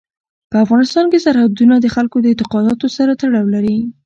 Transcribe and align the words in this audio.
په 0.51 0.57
افغانستان 0.65 1.05
کې 1.11 1.23
سرحدونه 1.25 1.75
د 1.79 1.87
خلکو 1.95 2.17
د 2.21 2.25
اعتقاداتو 2.31 2.87
سره 2.97 3.11
تړاو 3.21 3.51
لري. 3.55 3.77